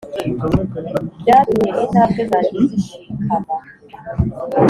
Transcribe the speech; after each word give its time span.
Byatumye 1.21 1.69
intambwe 1.83 2.21
zanjye 2.31 2.57
zishikama, 2.69 3.55